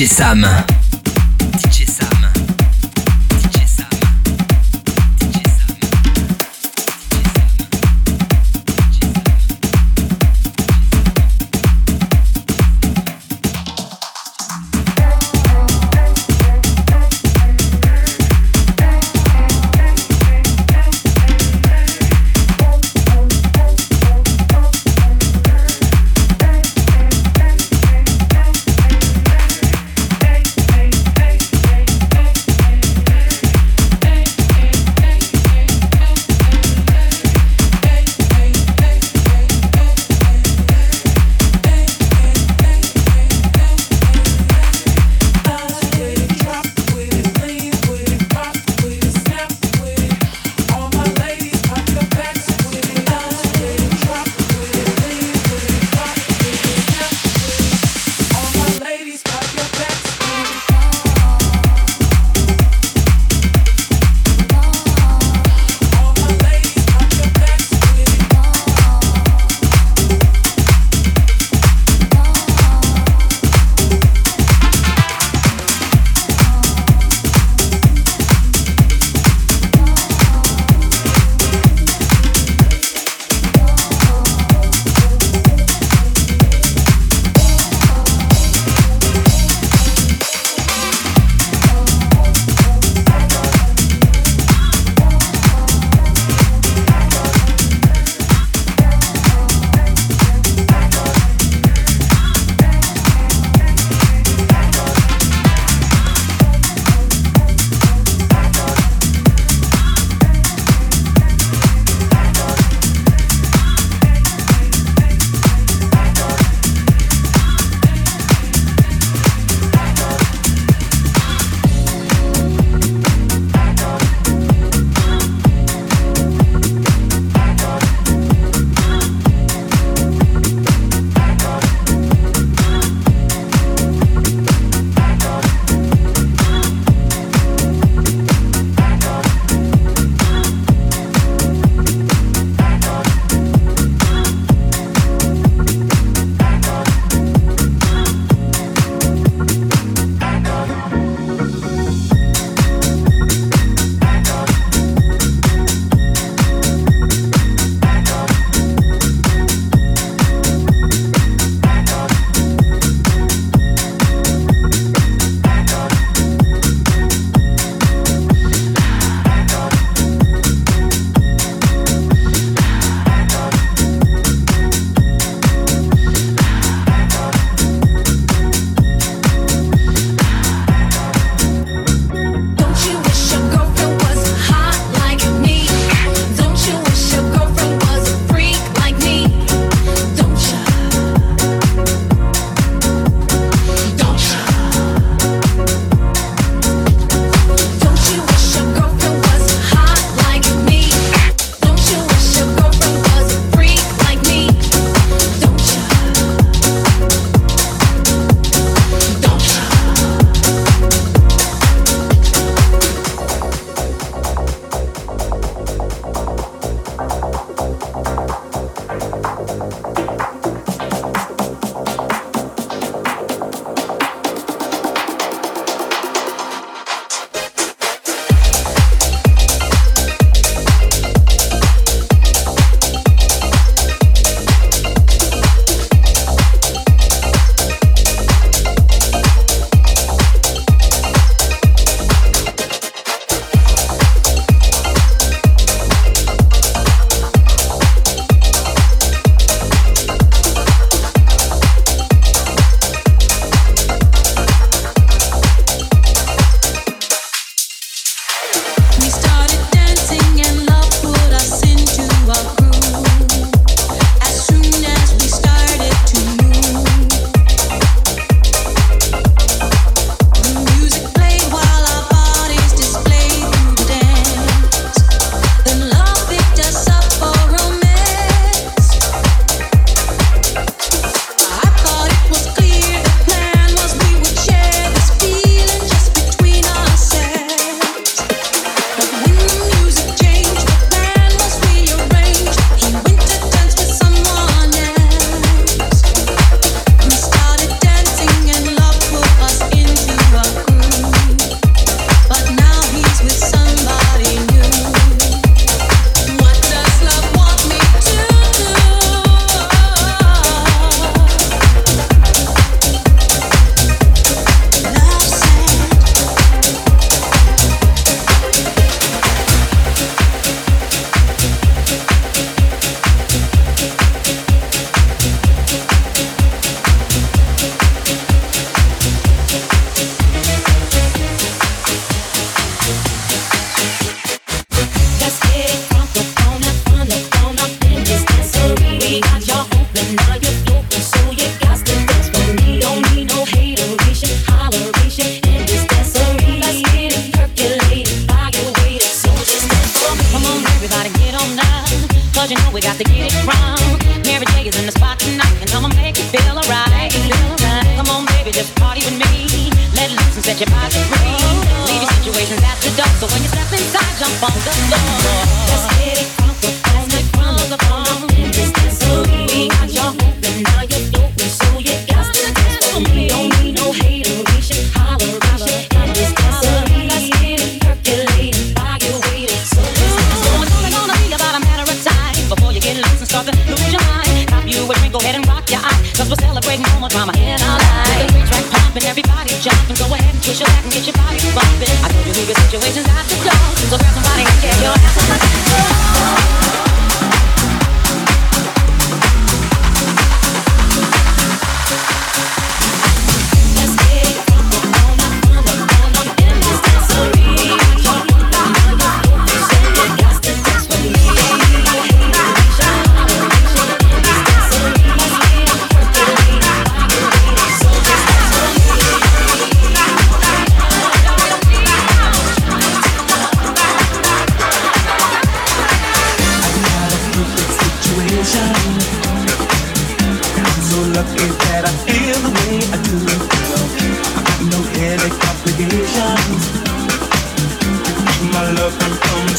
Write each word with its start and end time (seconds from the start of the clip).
DJ 0.00 0.08
Sam. 0.08 0.89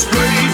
Can 0.06 0.12
come 0.14 0.51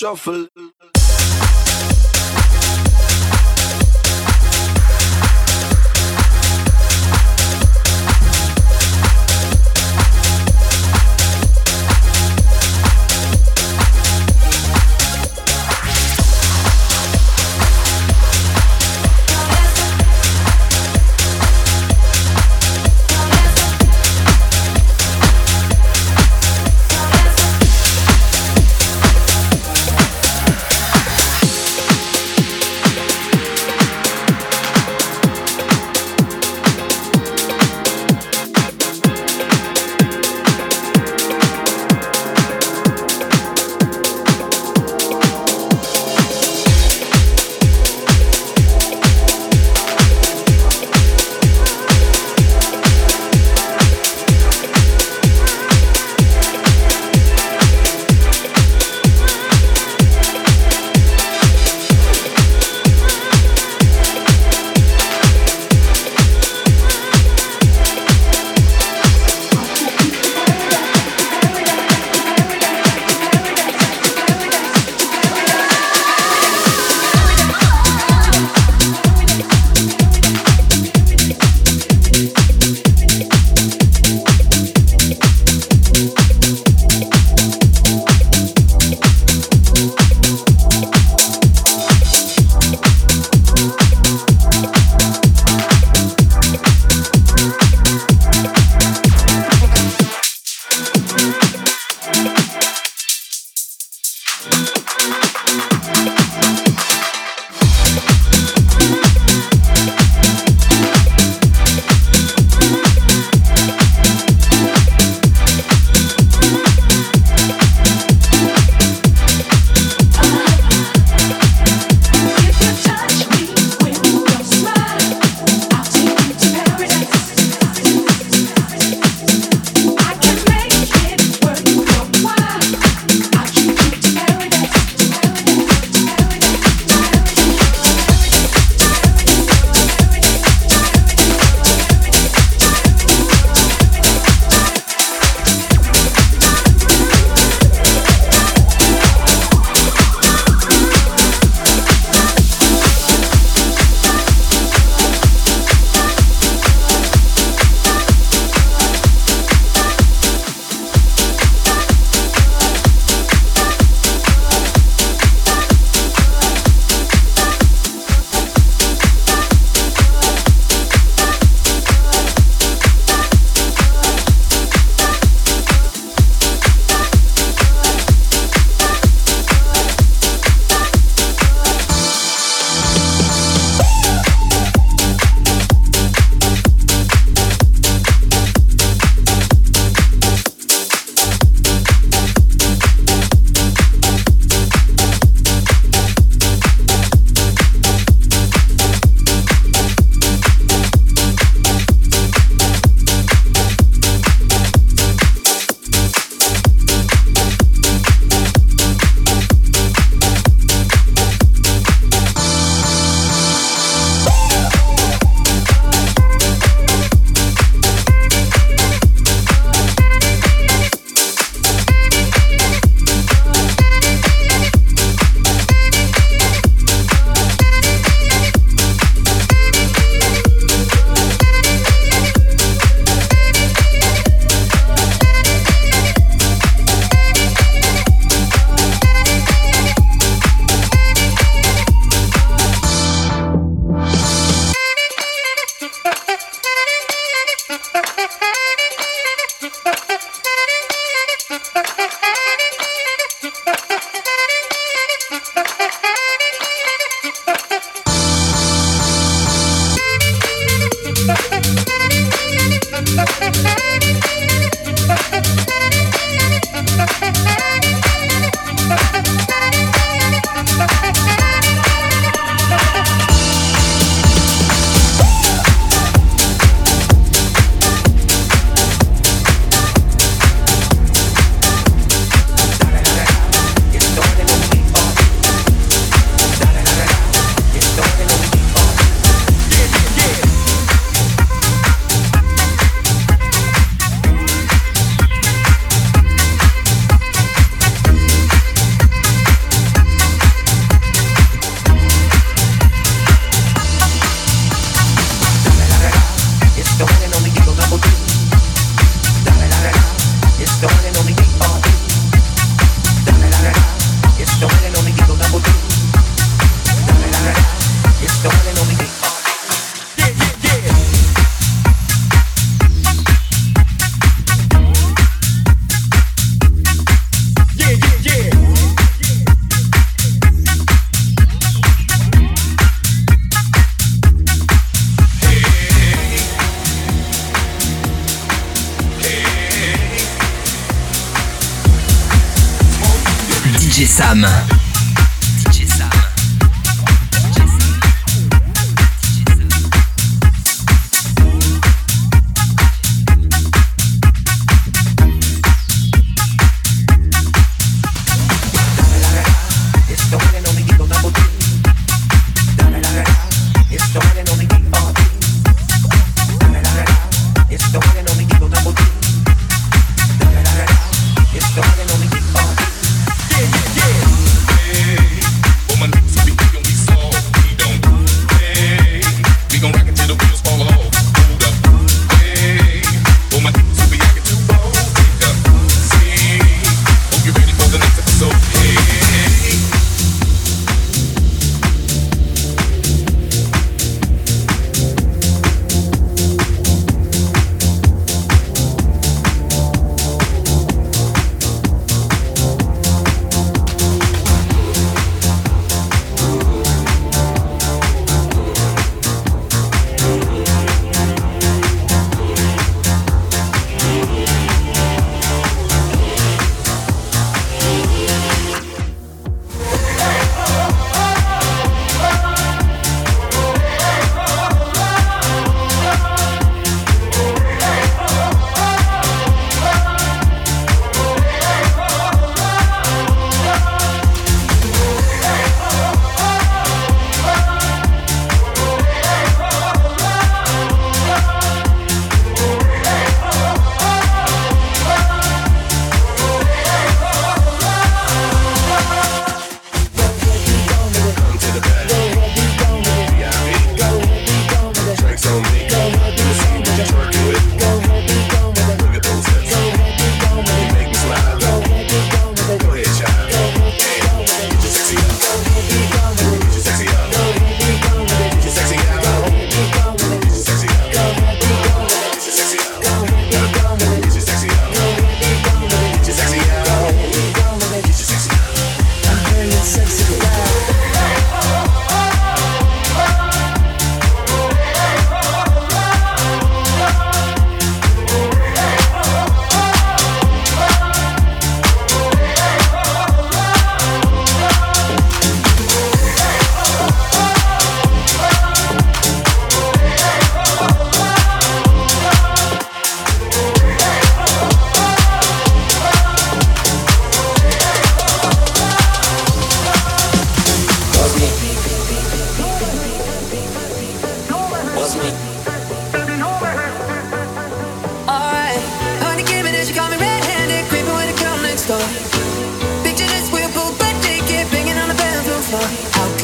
Day 0.00 0.65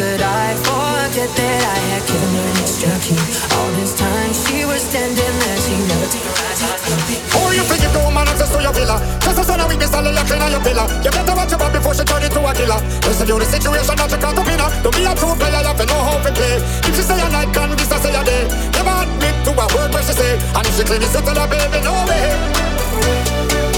could 0.03 0.23
I 0.23 0.51
forget 0.67 1.31
that 1.31 1.63
I 1.63 1.79
had 1.95 2.03
given 2.11 2.31
her 2.35 2.47
an 2.51 2.59
extra 2.59 2.91
key? 2.99 3.23
All 3.55 3.71
this 3.79 3.95
time 3.95 4.33
she 4.35 4.67
was 4.67 4.83
standing 4.83 5.35
there, 5.43 5.59
she 5.63 5.79
never 5.87 6.09
took 6.11 6.27
her 6.27 6.37
eyes 6.43 6.63
off 6.67 6.83
me. 7.07 7.17
Oh, 7.39 7.55
you 7.55 7.63
forget 7.63 7.87
you 7.87 8.03
go 8.03 8.11
access 8.11 8.51
to 8.51 8.59
your 8.59 8.75
villa? 8.75 8.99
Just 9.23 9.39
a 9.39 9.45
son 9.47 9.63
of 9.63 9.71
weakness, 9.71 9.95
I'll 9.95 10.03
let 10.03 10.27
clean 10.27 10.43
you 10.43 10.59
your 10.59 10.63
villa. 10.67 10.85
You 11.07 11.11
better 11.15 11.35
watch 11.39 11.55
your 11.55 11.61
back 11.63 11.71
before 11.71 11.95
she 11.95 12.03
turn 12.03 12.23
into 12.27 12.41
a 12.43 12.51
killer. 12.51 12.81
Listen 13.07 13.27
to 13.31 13.35
the 13.39 13.47
situation 13.47 13.95
not 13.95 14.11
you 14.11 14.19
can't 14.19 14.39
opinion. 14.43 14.69
Don't 14.83 14.95
be 14.97 15.07
a 15.07 15.13
true 15.15 15.35
player, 15.39 15.63
you 15.63 15.87
know 15.87 16.01
how 16.03 16.19
to 16.19 16.31
play. 16.35 16.57
If 16.59 16.93
she 16.99 17.03
say 17.07 17.19
a 17.23 17.29
night, 17.31 17.51
can 17.55 17.71
this 17.79 17.93
I 17.95 17.99
say 18.03 18.11
a 18.11 18.23
day? 18.27 18.43
Never 18.75 18.95
admit 19.07 19.37
to 19.47 19.51
a 19.55 19.67
word 19.71 19.91
where 19.95 20.03
she 20.03 20.15
say. 20.19 20.35
And 20.35 20.67
if 20.67 20.75
she 20.75 20.83
claim 20.83 21.03
it's 21.07 21.15
a 21.15 21.23
baby, 21.23 21.79
no 21.87 21.95
way. 22.11 23.72